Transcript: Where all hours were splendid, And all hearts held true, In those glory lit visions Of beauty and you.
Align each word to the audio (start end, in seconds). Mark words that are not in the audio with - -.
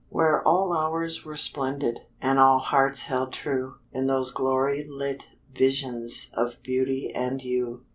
Where 0.09 0.41
all 0.47 0.73
hours 0.73 1.23
were 1.25 1.37
splendid, 1.37 2.07
And 2.19 2.39
all 2.39 2.57
hearts 2.57 3.03
held 3.03 3.31
true, 3.33 3.75
In 3.91 4.07
those 4.07 4.31
glory 4.31 4.83
lit 4.83 5.27
visions 5.53 6.31
Of 6.33 6.57
beauty 6.63 7.11
and 7.13 7.39
you. 7.43 7.85